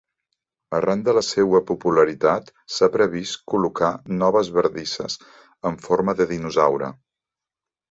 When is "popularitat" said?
1.71-2.49